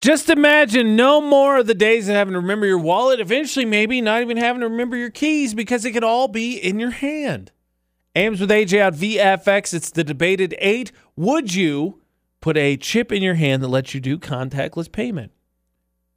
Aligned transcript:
Just 0.00 0.30
imagine 0.30 0.96
no 0.96 1.20
more 1.20 1.58
of 1.58 1.66
the 1.66 1.74
days 1.74 2.08
of 2.08 2.14
having 2.14 2.32
to 2.32 2.40
remember 2.40 2.64
your 2.64 2.78
wallet. 2.78 3.20
Eventually, 3.20 3.66
maybe 3.66 4.00
not 4.00 4.22
even 4.22 4.38
having 4.38 4.60
to 4.60 4.68
remember 4.68 4.96
your 4.96 5.10
keys 5.10 5.52
because 5.52 5.84
it 5.84 5.92
could 5.92 6.04
all 6.04 6.26
be 6.26 6.56
in 6.56 6.80
your 6.80 6.90
hand. 6.90 7.52
AMs 8.14 8.40
with 8.40 8.50
AJ 8.50 8.80
out 8.80 8.94
VFX. 8.94 9.74
It's 9.74 9.90
the 9.90 10.02
debate 10.02 10.40
at 10.40 10.54
eight. 10.58 10.90
Would 11.16 11.54
you 11.54 12.00
put 12.40 12.56
a 12.56 12.78
chip 12.78 13.12
in 13.12 13.22
your 13.22 13.34
hand 13.34 13.62
that 13.62 13.68
lets 13.68 13.94
you 13.94 14.00
do 14.00 14.18
contactless 14.18 14.90
payment? 14.90 15.32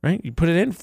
Right? 0.01 0.21
You 0.23 0.31
put 0.31 0.49
it 0.49 0.55
in. 0.55 0.75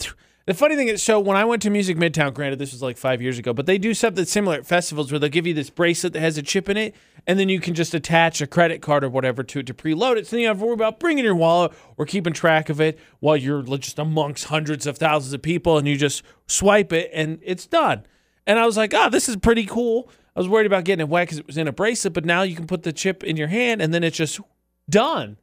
The 0.46 0.54
funny 0.54 0.74
thing 0.74 0.88
is, 0.88 1.02
so 1.02 1.20
when 1.20 1.36
I 1.36 1.44
went 1.44 1.62
to 1.62 1.70
Music 1.70 1.98
Midtown, 1.98 2.32
granted 2.32 2.58
this 2.58 2.72
was 2.72 2.82
like 2.82 2.96
five 2.96 3.20
years 3.20 3.38
ago, 3.38 3.52
but 3.52 3.66
they 3.66 3.76
do 3.76 3.92
something 3.92 4.24
similar 4.24 4.56
at 4.56 4.66
festivals 4.66 5.12
where 5.12 5.18
they'll 5.18 5.28
give 5.28 5.46
you 5.46 5.52
this 5.54 5.68
bracelet 5.70 6.14
that 6.14 6.20
has 6.20 6.38
a 6.38 6.42
chip 6.42 6.68
in 6.68 6.76
it, 6.76 6.94
and 7.26 7.38
then 7.38 7.48
you 7.48 7.60
can 7.60 7.74
just 7.74 7.92
attach 7.94 8.40
a 8.40 8.46
credit 8.46 8.80
card 8.80 9.04
or 9.04 9.10
whatever 9.10 9.42
to 9.42 9.60
it 9.60 9.66
to 9.66 9.74
preload 9.74 10.16
it. 10.16 10.26
So 10.26 10.36
you 10.36 10.46
don't 10.46 10.56
have 10.56 10.60
to 10.60 10.64
worry 10.64 10.74
about 10.74 10.98
bringing 10.98 11.24
your 11.24 11.34
wallet 11.34 11.72
or 11.98 12.06
keeping 12.06 12.32
track 12.32 12.70
of 12.70 12.80
it 12.80 12.98
while 13.20 13.36
you're 13.36 13.62
just 13.76 13.98
amongst 13.98 14.46
hundreds 14.46 14.86
of 14.86 14.96
thousands 14.96 15.34
of 15.34 15.42
people, 15.42 15.76
and 15.76 15.86
you 15.86 15.96
just 15.96 16.22
swipe 16.46 16.92
it 16.92 17.10
and 17.12 17.38
it's 17.42 17.66
done. 17.66 18.04
And 18.46 18.58
I 18.58 18.66
was 18.66 18.76
like, 18.76 18.94
oh, 18.94 19.10
this 19.10 19.28
is 19.28 19.36
pretty 19.36 19.66
cool. 19.66 20.10
I 20.34 20.40
was 20.40 20.48
worried 20.48 20.66
about 20.66 20.84
getting 20.84 21.00
it 21.00 21.08
wet 21.08 21.28
because 21.28 21.38
it 21.38 21.46
was 21.46 21.58
in 21.58 21.68
a 21.68 21.72
bracelet, 21.72 22.14
but 22.14 22.24
now 22.24 22.42
you 22.42 22.56
can 22.56 22.66
put 22.66 22.82
the 22.82 22.92
chip 22.92 23.22
in 23.22 23.36
your 23.36 23.48
hand 23.48 23.82
and 23.82 23.92
then 23.92 24.02
it's 24.02 24.16
just 24.16 24.40
done. 24.88 25.36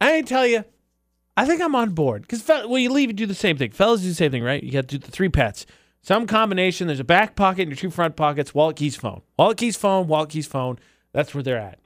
I 0.00 0.12
ain't 0.12 0.28
tell 0.28 0.46
you, 0.46 0.64
I 1.38 1.44
think 1.44 1.62
I'm 1.62 1.76
on 1.76 1.90
board 1.90 2.22
because 2.22 2.46
well, 2.48 2.78
you 2.78 2.90
leave, 2.90 3.10
you 3.10 3.12
do 3.12 3.24
the 3.24 3.32
same 3.32 3.56
thing. 3.56 3.70
Fellas 3.70 4.00
do 4.00 4.08
the 4.08 4.14
same 4.14 4.32
thing, 4.32 4.42
right? 4.42 4.60
You 4.60 4.72
got 4.72 4.88
to 4.88 4.98
do 4.98 5.06
the 5.06 5.12
three 5.12 5.28
pets. 5.28 5.66
Some 6.02 6.26
combination. 6.26 6.88
There's 6.88 6.98
a 6.98 7.04
back 7.04 7.36
pocket 7.36 7.62
and 7.62 7.70
your 7.70 7.76
two 7.76 7.90
front 7.90 8.16
pockets. 8.16 8.56
Wallet, 8.56 8.74
keys, 8.74 8.96
phone. 8.96 9.22
Wallet, 9.38 9.56
keys, 9.56 9.76
phone. 9.76 10.08
Wallet, 10.08 10.30
keys, 10.30 10.48
phone. 10.48 10.80
That's 11.12 11.34
where 11.34 11.44
they're 11.44 11.56
at. 11.56 11.78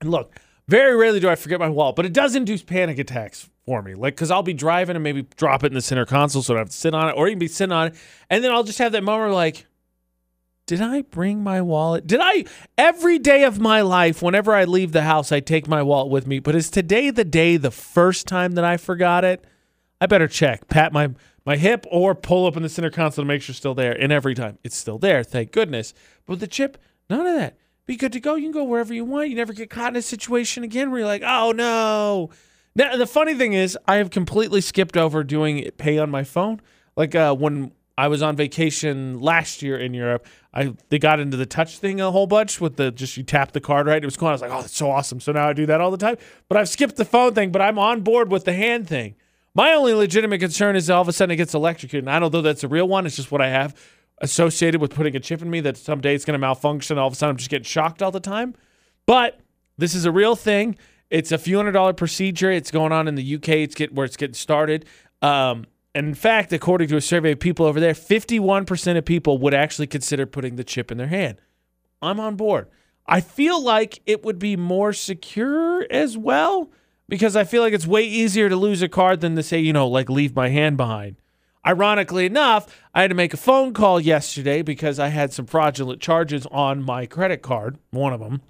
And 0.00 0.12
look, 0.12 0.38
very 0.68 0.94
rarely 0.94 1.18
do 1.18 1.28
I 1.28 1.34
forget 1.34 1.58
my 1.58 1.68
wallet, 1.68 1.96
but 1.96 2.06
it 2.06 2.12
does 2.12 2.36
induce 2.36 2.62
panic 2.62 3.00
attacks 3.00 3.50
for 3.66 3.82
me. 3.82 3.96
Like, 3.96 4.14
because 4.14 4.30
I'll 4.30 4.44
be 4.44 4.54
driving 4.54 4.94
and 4.94 5.02
maybe 5.02 5.22
drop 5.36 5.64
it 5.64 5.68
in 5.68 5.74
the 5.74 5.82
center 5.82 6.06
console 6.06 6.42
so 6.42 6.54
I 6.54 6.58
don't 6.58 6.66
have 6.66 6.70
to 6.70 6.76
sit 6.76 6.94
on 6.94 7.08
it, 7.08 7.12
or 7.16 7.26
even 7.26 7.40
be 7.40 7.48
sitting 7.48 7.72
on 7.72 7.88
it, 7.88 7.96
and 8.30 8.44
then 8.44 8.52
I'll 8.52 8.62
just 8.62 8.78
have 8.78 8.92
that 8.92 9.02
moment 9.02 9.34
like, 9.34 9.66
did 10.70 10.80
I 10.80 11.02
bring 11.02 11.42
my 11.42 11.60
wallet? 11.60 12.06
Did 12.06 12.20
I 12.22 12.44
every 12.78 13.18
day 13.18 13.42
of 13.42 13.58
my 13.58 13.80
life, 13.80 14.22
whenever 14.22 14.54
I 14.54 14.62
leave 14.62 14.92
the 14.92 15.02
house, 15.02 15.32
I 15.32 15.40
take 15.40 15.66
my 15.66 15.82
wallet 15.82 16.12
with 16.12 16.28
me. 16.28 16.38
But 16.38 16.54
is 16.54 16.70
today 16.70 17.10
the 17.10 17.24
day 17.24 17.56
the 17.56 17.72
first 17.72 18.28
time 18.28 18.52
that 18.52 18.64
I 18.64 18.76
forgot 18.76 19.24
it? 19.24 19.44
I 20.00 20.06
better 20.06 20.28
check, 20.28 20.68
pat 20.68 20.92
my 20.92 21.10
my 21.44 21.56
hip, 21.56 21.86
or 21.90 22.14
pull 22.14 22.46
up 22.46 22.56
in 22.56 22.62
the 22.62 22.68
center 22.68 22.88
console 22.88 23.24
to 23.24 23.26
make 23.26 23.42
sure 23.42 23.50
it's 23.50 23.58
still 23.58 23.74
there. 23.74 24.00
And 24.00 24.12
every 24.12 24.32
time 24.32 24.58
it's 24.62 24.76
still 24.76 24.96
there, 24.96 25.24
thank 25.24 25.50
goodness. 25.50 25.92
But 26.24 26.38
the 26.38 26.46
chip, 26.46 26.78
none 27.08 27.26
of 27.26 27.34
that. 27.34 27.56
Be 27.86 27.96
good 27.96 28.12
to 28.12 28.20
go. 28.20 28.36
You 28.36 28.44
can 28.44 28.52
go 28.52 28.62
wherever 28.62 28.94
you 28.94 29.04
want. 29.04 29.28
You 29.28 29.34
never 29.34 29.52
get 29.52 29.70
caught 29.70 29.94
in 29.94 29.96
a 29.96 30.02
situation 30.02 30.62
again 30.62 30.92
where 30.92 31.00
you're 31.00 31.08
like, 31.08 31.24
oh 31.26 31.50
no. 31.50 32.30
Now 32.76 32.96
the 32.96 33.08
funny 33.08 33.34
thing 33.34 33.54
is, 33.54 33.76
I 33.88 33.96
have 33.96 34.10
completely 34.10 34.60
skipped 34.60 34.96
over 34.96 35.24
doing 35.24 35.68
pay 35.78 35.98
on 35.98 36.12
my 36.12 36.22
phone. 36.22 36.60
Like 36.94 37.16
uh, 37.16 37.34
when 37.34 37.72
I 38.00 38.08
was 38.08 38.22
on 38.22 38.34
vacation 38.34 39.20
last 39.20 39.60
year 39.60 39.76
in 39.76 39.92
Europe. 39.92 40.26
I 40.54 40.74
they 40.88 40.98
got 40.98 41.20
into 41.20 41.36
the 41.36 41.44
touch 41.44 41.76
thing 41.76 42.00
a 42.00 42.10
whole 42.10 42.26
bunch 42.26 42.58
with 42.58 42.76
the 42.76 42.90
just 42.90 43.18
you 43.18 43.22
tap 43.22 43.52
the 43.52 43.60
card 43.60 43.86
right. 43.86 44.02
It 44.02 44.06
was 44.06 44.16
cool. 44.16 44.28
I 44.28 44.32
was 44.32 44.40
like, 44.40 44.50
oh, 44.50 44.62
that's 44.62 44.74
so 44.74 44.90
awesome. 44.90 45.20
So 45.20 45.32
now 45.32 45.46
I 45.46 45.52
do 45.52 45.66
that 45.66 45.82
all 45.82 45.90
the 45.90 45.98
time. 45.98 46.16
But 46.48 46.56
I've 46.56 46.70
skipped 46.70 46.96
the 46.96 47.04
phone 47.04 47.34
thing. 47.34 47.52
But 47.52 47.60
I'm 47.60 47.78
on 47.78 48.00
board 48.00 48.32
with 48.32 48.46
the 48.46 48.54
hand 48.54 48.88
thing. 48.88 49.16
My 49.54 49.74
only 49.74 49.92
legitimate 49.92 50.38
concern 50.38 50.76
is 50.76 50.88
all 50.88 51.02
of 51.02 51.08
a 51.08 51.12
sudden 51.12 51.32
it 51.32 51.36
gets 51.36 51.52
electrocuted. 51.52 52.04
And 52.04 52.10
I 52.10 52.18
don't 52.18 52.32
know 52.32 52.40
that's 52.40 52.64
a 52.64 52.68
real 52.68 52.88
one. 52.88 53.04
It's 53.04 53.16
just 53.16 53.30
what 53.30 53.42
I 53.42 53.50
have 53.50 53.76
associated 54.22 54.80
with 54.80 54.94
putting 54.94 55.14
a 55.14 55.20
chip 55.20 55.42
in 55.42 55.50
me 55.50 55.60
that 55.60 55.76
someday 55.76 56.14
it's 56.14 56.24
going 56.24 56.32
to 56.32 56.38
malfunction. 56.38 56.96
All 56.96 57.06
of 57.06 57.12
a 57.12 57.16
sudden 57.16 57.34
I'm 57.34 57.36
just 57.36 57.50
getting 57.50 57.64
shocked 57.64 58.02
all 58.02 58.10
the 58.10 58.18
time. 58.18 58.54
But 59.04 59.40
this 59.76 59.94
is 59.94 60.06
a 60.06 60.10
real 60.10 60.36
thing. 60.36 60.78
It's 61.10 61.32
a 61.32 61.38
few 61.38 61.58
hundred 61.58 61.72
dollar 61.72 61.92
procedure. 61.92 62.50
It's 62.50 62.70
going 62.70 62.92
on 62.92 63.08
in 63.08 63.14
the 63.14 63.34
UK. 63.34 63.48
It's 63.48 63.74
get 63.74 63.94
where 63.94 64.06
it's 64.06 64.16
getting 64.16 64.32
started. 64.32 64.86
Um, 65.20 65.66
in 65.94 66.14
fact, 66.14 66.52
according 66.52 66.88
to 66.88 66.96
a 66.96 67.00
survey 67.00 67.32
of 67.32 67.40
people 67.40 67.66
over 67.66 67.80
there, 67.80 67.94
51% 67.94 68.96
of 68.96 69.04
people 69.04 69.38
would 69.38 69.54
actually 69.54 69.86
consider 69.86 70.26
putting 70.26 70.56
the 70.56 70.64
chip 70.64 70.90
in 70.90 70.98
their 70.98 71.08
hand. 71.08 71.40
I'm 72.00 72.20
on 72.20 72.36
board. 72.36 72.68
I 73.06 73.20
feel 73.20 73.62
like 73.62 74.00
it 74.06 74.24
would 74.24 74.38
be 74.38 74.56
more 74.56 74.92
secure 74.92 75.86
as 75.90 76.16
well 76.16 76.70
because 77.08 77.34
I 77.34 77.44
feel 77.44 77.60
like 77.60 77.72
it's 77.72 77.86
way 77.86 78.04
easier 78.04 78.48
to 78.48 78.56
lose 78.56 78.82
a 78.82 78.88
card 78.88 79.20
than 79.20 79.34
to 79.34 79.42
say, 79.42 79.58
you 79.58 79.72
know, 79.72 79.88
like 79.88 80.08
leave 80.08 80.36
my 80.36 80.48
hand 80.48 80.76
behind. 80.76 81.16
Ironically 81.66 82.24
enough, 82.24 82.74
I 82.94 83.02
had 83.02 83.10
to 83.10 83.16
make 83.16 83.34
a 83.34 83.36
phone 83.36 83.74
call 83.74 84.00
yesterday 84.00 84.62
because 84.62 84.98
I 84.98 85.08
had 85.08 85.32
some 85.32 85.44
fraudulent 85.44 86.00
charges 86.00 86.46
on 86.46 86.82
my 86.82 87.04
credit 87.04 87.42
card, 87.42 87.78
one 87.90 88.12
of 88.12 88.20
them. 88.20 88.40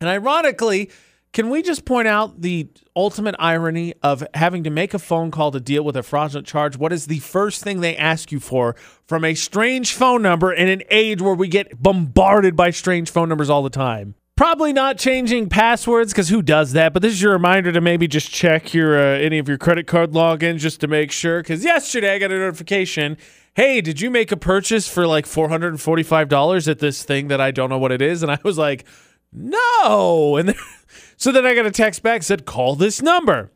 And 0.00 0.08
ironically, 0.08 0.90
can 1.32 1.48
we 1.48 1.62
just 1.62 1.84
point 1.84 2.08
out 2.08 2.40
the 2.40 2.68
ultimate 2.96 3.36
irony 3.38 3.94
of 4.02 4.26
having 4.34 4.64
to 4.64 4.70
make 4.70 4.94
a 4.94 4.98
phone 4.98 5.30
call 5.30 5.52
to 5.52 5.60
deal 5.60 5.84
with 5.84 5.96
a 5.96 6.02
fraudulent 6.02 6.46
charge? 6.46 6.76
What 6.76 6.92
is 6.92 7.06
the 7.06 7.20
first 7.20 7.62
thing 7.62 7.80
they 7.80 7.96
ask 7.96 8.32
you 8.32 8.40
for 8.40 8.74
from 9.06 9.24
a 9.24 9.34
strange 9.34 9.94
phone 9.94 10.22
number 10.22 10.52
in 10.52 10.68
an 10.68 10.82
age 10.90 11.22
where 11.22 11.34
we 11.34 11.46
get 11.46 11.80
bombarded 11.80 12.56
by 12.56 12.70
strange 12.70 13.10
phone 13.10 13.28
numbers 13.28 13.48
all 13.48 13.62
the 13.62 13.70
time? 13.70 14.16
Probably 14.34 14.72
not 14.72 14.96
changing 14.96 15.50
passwords 15.50 16.12
because 16.12 16.30
who 16.30 16.40
does 16.40 16.72
that? 16.72 16.94
But 16.94 17.02
this 17.02 17.12
is 17.12 17.20
your 17.20 17.32
reminder 17.32 17.70
to 17.72 17.80
maybe 17.80 18.08
just 18.08 18.30
check 18.32 18.72
your 18.72 18.98
uh, 18.98 19.18
any 19.18 19.38
of 19.38 19.48
your 19.48 19.58
credit 19.58 19.86
card 19.86 20.12
logins 20.12 20.60
just 20.60 20.80
to 20.80 20.88
make 20.88 21.12
sure. 21.12 21.42
Because 21.42 21.62
yesterday 21.62 22.14
I 22.14 22.18
got 22.18 22.32
a 22.32 22.38
notification. 22.38 23.18
Hey, 23.54 23.82
did 23.82 24.00
you 24.00 24.10
make 24.10 24.32
a 24.32 24.38
purchase 24.38 24.88
for 24.88 25.06
like 25.06 25.26
four 25.26 25.50
hundred 25.50 25.68
and 25.68 25.80
forty-five 25.80 26.30
dollars 26.30 26.68
at 26.68 26.78
this 26.78 27.04
thing 27.04 27.28
that 27.28 27.40
I 27.40 27.50
don't 27.50 27.68
know 27.68 27.78
what 27.78 27.92
it 27.92 28.00
is? 28.00 28.22
And 28.22 28.32
I 28.32 28.38
was 28.42 28.56
like, 28.56 28.86
no. 29.32 30.36
And 30.36 30.54
so 31.16 31.32
then 31.32 31.46
I 31.46 31.54
got 31.54 31.66
a 31.66 31.70
text 31.70 32.02
back 32.02 32.22
said, 32.22 32.46
call 32.46 32.76
this 32.76 33.02
number. 33.02 33.50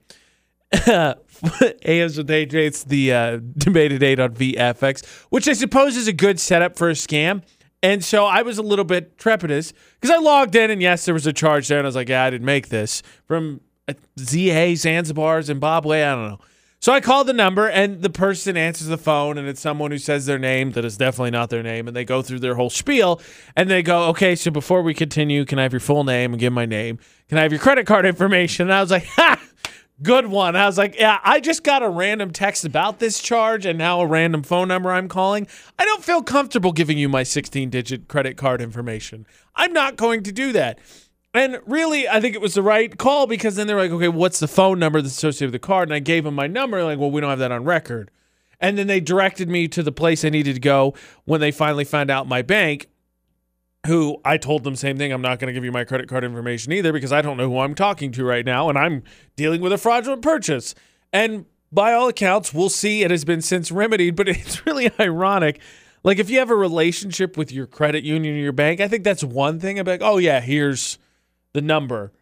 AMs 0.87 2.17
with 2.17 2.29
AJ, 2.29 2.55
it's 2.55 2.85
the 2.85 3.12
uh, 3.12 3.39
debate 3.57 3.93
at 3.93 4.03
eight 4.03 4.19
on 4.19 4.35
VFX, 4.35 5.07
which 5.31 5.47
I 5.47 5.53
suppose 5.53 5.97
is 5.97 6.09
a 6.09 6.12
good 6.12 6.41
setup 6.41 6.77
for 6.77 6.89
a 6.89 6.95
scam. 6.95 7.43
And 7.83 8.03
so 8.03 8.25
I 8.25 8.43
was 8.43 8.57
a 8.57 8.62
little 8.62 8.85
bit 8.85 9.19
trepidous 9.19 9.73
because 10.01 10.11
I 10.11 10.19
logged 10.19 10.57
in 10.57 10.71
and 10.71 10.81
yes, 10.81 11.05
there 11.05 11.15
was 11.15 11.27
a 11.27 11.33
charge 11.33 11.69
there. 11.69 11.79
And 11.79 11.87
I 11.87 11.89
was 11.89 11.97
like, 11.97 12.09
yeah, 12.09 12.25
I 12.25 12.31
didn't 12.31 12.47
make 12.47 12.71
this 12.71 13.03
from 13.27 13.61
uh, 13.87 13.93
ZA, 14.19 14.75
Zanzibar, 14.75 15.43
Zimbabwe. 15.43 16.03
I 16.03 16.15
don't 16.15 16.29
know. 16.29 16.39
So 16.84 16.93
I 16.93 17.00
called 17.00 17.28
the 17.28 17.33
number, 17.33 17.67
and 17.67 18.03
the 18.03 18.11
person 18.11 18.59
answers 18.59 18.89
the 18.89 18.99
phone, 18.99 19.39
and 19.39 19.49
it's 19.49 19.59
someone 19.62 19.91
who 19.91 19.97
says 19.97 20.27
their 20.27 20.39
name 20.39 20.72
that 20.72 20.84
is 20.84 20.99
definitely 20.99 21.31
not 21.31 21.49
their 21.49 21.62
name, 21.62 21.89
and 21.89 21.97
they 21.97 22.05
go 22.05 22.21
through 22.21 22.41
their 22.41 22.56
whole 22.56 22.69
spiel, 22.69 23.22
and 23.56 23.71
they 23.71 23.83
go, 23.83 24.09
"Okay, 24.09 24.37
so 24.37 24.50
before 24.50 24.83
we 24.83 24.93
continue, 24.93 25.47
can 25.47 25.59
I 25.59 25.62
have 25.62 25.73
your 25.73 25.81
full 25.81 26.05
name 26.05 26.34
and 26.34 26.41
give 26.41 26.53
my 26.53 26.67
name? 26.67 26.99
Can 27.31 27.39
I 27.39 27.41
have 27.41 27.53
your 27.53 27.59
credit 27.59 27.87
card 27.87 28.05
information?" 28.05 28.67
And 28.67 28.75
I 28.75 28.83
was 28.83 28.91
like, 28.91 29.06
"Ha." 29.17 29.41
Good 30.03 30.27
one. 30.27 30.56
I 30.56 30.67
was 30.67 30.77
like, 30.77 30.99
yeah, 30.99 31.21
I 31.23 31.39
just 31.39 31.62
got 31.62 31.84
a 31.84 31.89
random 31.89 32.33
text 32.33 32.65
about 32.65 32.99
this 32.99 33.23
charge 33.23 33.65
and 33.65 33.78
now 33.78 34.00
a 34.00 34.06
random 34.06 34.43
phone 34.43 34.67
number 34.67 34.91
I'm 34.91 35.06
calling. 35.06 35.47
I 35.78 35.84
don't 35.84 36.03
feel 36.03 36.21
comfortable 36.21 36.73
giving 36.73 36.99
you 36.99 37.09
my 37.09 37.23
16 37.23 37.71
digit 37.71 38.09
credit 38.09 38.37
card 38.37 38.61
information. 38.61 39.25
I'm 39.55 39.73
not 39.73 39.94
going 39.94 40.25
to 40.25 40.33
do 40.33 40.50
that. 40.53 40.81
And 41.34 41.59
really, 41.67 42.09
I 42.09 42.21
think 42.21 42.37
it 42.37 42.41
was 42.41 42.55
the 42.55 42.62
right 42.62 42.97
call 42.97 43.27
because 43.27 43.56
then 43.56 43.67
they're 43.67 43.77
like, 43.77 43.91
okay, 43.91 44.09
what's 44.09 44.39
the 44.39 44.47
phone 44.47 44.78
number 44.78 45.03
that's 45.03 45.15
associated 45.15 45.53
with 45.53 45.61
the 45.61 45.67
card? 45.67 45.89
And 45.89 45.95
I 45.95 45.99
gave 45.99 46.22
them 46.22 46.37
my 46.37 46.47
number. 46.47 46.84
Like, 46.84 47.00
well, 47.00 47.11
we 47.11 47.21
don't 47.21 47.31
have 47.31 47.41
that 47.41 47.50
on 47.50 47.65
record. 47.65 48.12
And 48.61 48.78
then 48.78 48.87
they 48.87 49.00
directed 49.00 49.49
me 49.49 49.67
to 49.69 49.83
the 49.83 49.91
place 49.91 50.25
I 50.25 50.28
needed 50.28 50.55
to 50.55 50.61
go 50.61 50.94
when 51.25 51.41
they 51.41 51.50
finally 51.50 51.84
found 51.84 52.09
out 52.09 52.28
my 52.28 52.41
bank, 52.43 52.89
who 53.87 54.21
I 54.25 54.37
told 54.37 54.62
them 54.62 54.77
same 54.77 54.97
thing. 54.97 55.12
I'm 55.12 55.21
not 55.21 55.41
going 55.41 55.49
to 55.49 55.53
give 55.53 55.65
you 55.65 55.73
my 55.73 55.84
credit 55.84 56.09
card 56.09 56.23
information 56.23 56.73
either 56.73 56.93
because 56.93 57.12
I 57.12 57.21
don't 57.21 57.37
know 57.37 57.50
who 57.50 57.59
I'm 57.59 57.75
talking 57.75 58.12
to 58.12 58.25
right 58.25 58.47
now. 58.47 58.69
And 58.69 58.78
I'm 58.78 59.03
dealing 59.34 59.61
with 59.61 59.73
a 59.73 59.78
fraudulent 59.78 60.23
purchase. 60.23 60.73
And 61.12 61.47
by 61.73 61.93
all 61.93 62.06
accounts, 62.06 62.55
we'll 62.55 62.71
see 62.71 63.03
it 63.03 63.11
has 63.11 63.25
been 63.25 63.43
since 63.43 63.73
remedied, 63.73 64.15
but 64.15 64.28
it's 64.31 64.65
really 64.65 64.93
ironic. 65.00 65.61
Like 66.05 66.21
if 66.21 66.31
you 66.31 66.39
have 66.39 66.50
a 66.50 66.56
relationship 66.56 67.37
with 67.37 67.50
your 67.50 67.67
credit 67.67 68.05
union 68.05 68.37
or 68.37 68.39
your 68.39 68.53
bank, 68.53 68.81
I 68.81 68.87
think 68.87 69.03
that's 69.03 69.25
one 69.25 69.59
thing. 69.59 69.84
Like, 69.84 70.00
oh 70.00 70.19
yeah, 70.19 70.41
here's 70.41 70.99
the 71.54 71.62
number. 71.62 72.12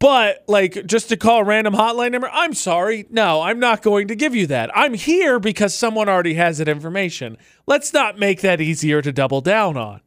But 0.00 0.44
like 0.48 0.86
just 0.86 1.10
to 1.10 1.16
call 1.16 1.40
a 1.40 1.44
random 1.44 1.74
hotline 1.74 2.12
number, 2.12 2.30
I'm 2.32 2.54
sorry. 2.54 3.06
No, 3.10 3.42
I'm 3.42 3.60
not 3.60 3.82
going 3.82 4.08
to 4.08 4.16
give 4.16 4.34
you 4.34 4.46
that. 4.48 4.70
I'm 4.76 4.94
here 4.94 5.38
because 5.38 5.74
someone 5.74 6.08
already 6.08 6.34
has 6.34 6.58
that 6.58 6.68
information. 6.68 7.36
Let's 7.66 7.92
not 7.92 8.18
make 8.18 8.40
that 8.40 8.60
easier 8.60 9.02
to 9.02 9.12
double 9.12 9.42
down 9.42 9.76
on. 9.76 10.00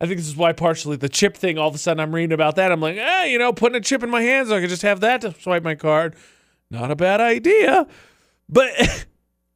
I 0.00 0.06
think 0.06 0.18
this 0.18 0.26
is 0.26 0.36
why 0.36 0.52
partially 0.52 0.96
the 0.96 1.08
chip 1.08 1.36
thing, 1.36 1.56
all 1.56 1.68
of 1.68 1.74
a 1.74 1.78
sudden 1.78 2.00
I'm 2.00 2.14
reading 2.14 2.32
about 2.32 2.56
that. 2.56 2.72
I'm 2.72 2.80
like, 2.80 2.96
eh, 2.96 3.26
you 3.26 3.38
know, 3.38 3.52
putting 3.52 3.76
a 3.76 3.80
chip 3.80 4.02
in 4.02 4.10
my 4.10 4.20
hands, 4.20 4.50
I 4.50 4.60
could 4.60 4.68
just 4.68 4.82
have 4.82 5.00
that 5.00 5.22
to 5.22 5.32
swipe 5.40 5.62
my 5.62 5.76
card. 5.76 6.16
Not 6.68 6.90
a 6.90 6.96
bad 6.96 7.20
idea. 7.20 7.86
But 8.48 8.72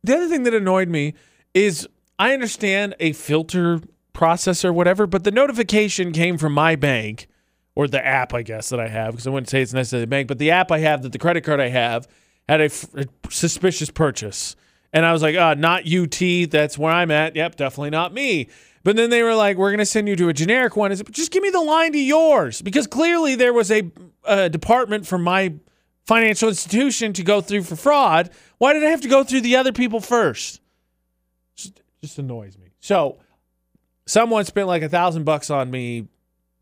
the 0.04 0.16
other 0.16 0.28
thing 0.28 0.44
that 0.44 0.54
annoyed 0.54 0.88
me 0.88 1.14
is 1.52 1.86
I 2.16 2.32
understand 2.32 2.94
a 3.00 3.12
filter 3.12 3.80
process 4.12 4.64
or 4.64 4.72
whatever, 4.72 5.06
but 5.06 5.24
the 5.24 5.30
notification 5.32 6.12
came 6.12 6.38
from 6.38 6.52
my 6.52 6.76
bank 6.76 7.26
or 7.74 7.88
the 7.88 8.04
app, 8.04 8.34
I 8.34 8.42
guess, 8.42 8.68
that 8.70 8.80
I 8.80 8.88
have, 8.88 9.12
because 9.12 9.26
I 9.26 9.30
wouldn't 9.30 9.48
say 9.48 9.62
it's 9.62 9.72
necessarily 9.72 10.04
the 10.04 10.10
bank, 10.10 10.28
but 10.28 10.38
the 10.38 10.50
app 10.50 10.70
I 10.72 10.78
have, 10.78 11.02
that 11.02 11.12
the 11.12 11.18
credit 11.18 11.44
card 11.44 11.60
I 11.60 11.68
have, 11.68 12.08
had 12.48 12.60
a, 12.60 12.64
f- 12.64 12.94
a 12.94 13.06
suspicious 13.30 13.90
purchase. 13.90 14.56
And 14.92 15.06
I 15.06 15.12
was 15.12 15.22
like, 15.22 15.36
uh, 15.36 15.54
not 15.54 15.86
UT, 15.86 16.50
that's 16.50 16.76
where 16.76 16.92
I'm 16.92 17.10
at. 17.10 17.36
Yep, 17.36 17.56
definitely 17.56 17.90
not 17.90 18.12
me. 18.12 18.48
But 18.82 18.96
then 18.96 19.10
they 19.10 19.22
were 19.22 19.34
like, 19.34 19.56
we're 19.56 19.70
going 19.70 19.78
to 19.78 19.86
send 19.86 20.08
you 20.08 20.16
to 20.16 20.28
a 20.28 20.32
generic 20.32 20.74
one. 20.74 20.90
Is 20.90 21.02
just 21.10 21.30
give 21.30 21.42
me 21.42 21.50
the 21.50 21.60
line 21.60 21.92
to 21.92 21.98
yours 21.98 22.62
because 22.62 22.86
clearly 22.86 23.34
there 23.36 23.52
was 23.52 23.70
a, 23.70 23.90
a 24.24 24.48
department 24.48 25.06
for 25.06 25.18
my 25.18 25.54
financial 26.06 26.48
institution 26.48 27.12
to 27.12 27.22
go 27.22 27.40
through 27.40 27.62
for 27.62 27.76
fraud. 27.76 28.30
Why 28.58 28.72
did 28.72 28.82
I 28.82 28.88
have 28.88 29.02
to 29.02 29.08
go 29.08 29.22
through 29.22 29.42
the 29.42 29.56
other 29.56 29.72
people 29.72 30.00
first? 30.00 30.60
Just, 31.54 31.82
just 32.00 32.18
annoys 32.18 32.56
me. 32.58 32.70
So, 32.80 33.18
someone 34.06 34.44
spent 34.46 34.66
like 34.66 34.82
a 34.82 34.88
thousand 34.88 35.24
bucks 35.24 35.50
on 35.50 35.70
me 35.70 36.08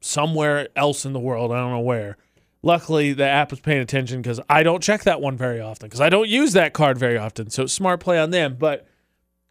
somewhere 0.01 0.69
else 0.77 1.05
in 1.05 1.13
the 1.13 1.21
world. 1.21 1.53
I 1.53 1.57
don't 1.61 1.73
know 1.73 1.81
where. 1.81 2.17
Luckily, 2.63 3.13
the 3.13 3.25
app 3.25 3.51
was 3.51 3.61
paying 3.61 3.81
attention 3.81 4.21
because 4.21 4.41
I 4.51 4.63
don't 4.63 4.83
check 4.83 5.05
that 5.05 5.21
one 5.21 5.37
very 5.37 5.61
often 5.61 5.87
because 5.87 6.01
I 6.01 6.09
don't 6.09 6.29
use 6.29 6.55
that 6.55 6.73
card 6.73 6.99
very 6.99 7.17
often. 7.17 7.51
So, 7.51 7.67
smart 7.67 8.01
play 8.01 8.19
on 8.19 8.31
them. 8.31 8.57
But 8.59 8.87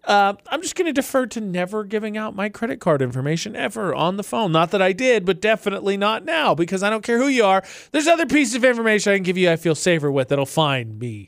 uh, 0.07 0.33
I'm 0.47 0.61
just 0.61 0.75
going 0.75 0.85
to 0.87 0.93
defer 0.93 1.25
to 1.27 1.41
never 1.41 1.83
giving 1.83 2.17
out 2.17 2.35
my 2.35 2.47
credit 2.47 2.79
card 2.79 3.01
information 3.01 3.55
ever 3.55 3.93
on 3.93 4.15
the 4.15 4.23
phone. 4.23 4.53
Not 4.53 4.71
that 4.71 4.81
I 4.81 4.93
did, 4.93 5.25
but 5.25 5.41
definitely 5.41 5.97
not 5.97 6.23
now 6.23 6.55
because 6.55 6.81
I 6.81 6.89
don't 6.89 7.03
care 7.03 7.17
who 7.17 7.27
you 7.27 7.43
are. 7.43 7.63
There's 7.91 8.07
other 8.07 8.25
pieces 8.25 8.55
of 8.55 8.63
information 8.63 9.11
I 9.11 9.17
can 9.17 9.23
give 9.23 9.37
you 9.37 9.51
I 9.51 9.57
feel 9.57 9.75
safer 9.75 10.09
with 10.09 10.29
that'll 10.29 10.45
find 10.45 10.97
me. 10.97 11.25